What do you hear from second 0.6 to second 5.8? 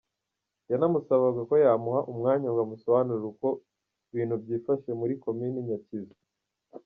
Yanamusabaga ko yamuha umwanya ngo amusobanurire uko ibintu byifashe muri Komini